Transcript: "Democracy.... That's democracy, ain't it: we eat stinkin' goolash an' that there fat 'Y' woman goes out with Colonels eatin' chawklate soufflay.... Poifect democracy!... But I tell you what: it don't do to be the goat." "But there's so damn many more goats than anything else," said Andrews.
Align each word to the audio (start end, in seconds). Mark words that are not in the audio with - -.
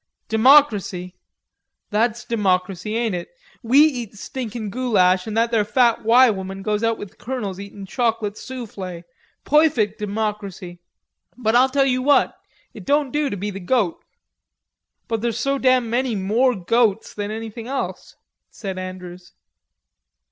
"Democracy.... 0.29 1.13
That's 1.91 2.25
democracy, 2.25 2.95
ain't 2.97 3.13
it: 3.13 3.29
we 3.61 3.81
eat 3.81 4.15
stinkin' 4.15 4.71
goolash 4.71 5.27
an' 5.27 5.35
that 5.35 5.51
there 5.51 5.63
fat 5.63 6.03
'Y' 6.03 6.27
woman 6.31 6.63
goes 6.63 6.83
out 6.83 6.97
with 6.97 7.19
Colonels 7.19 7.59
eatin' 7.59 7.85
chawklate 7.85 8.35
soufflay.... 8.35 9.03
Poifect 9.45 9.99
democracy!... 9.99 10.79
But 11.37 11.55
I 11.55 11.67
tell 11.67 11.85
you 11.85 12.01
what: 12.01 12.35
it 12.73 12.83
don't 12.83 13.11
do 13.11 13.29
to 13.29 13.37
be 13.37 13.51
the 13.51 13.59
goat." 13.59 14.03
"But 15.07 15.21
there's 15.21 15.39
so 15.39 15.59
damn 15.59 15.87
many 15.87 16.15
more 16.15 16.55
goats 16.55 17.13
than 17.13 17.29
anything 17.29 17.67
else," 17.67 18.15
said 18.49 18.79
Andrews. 18.79 19.33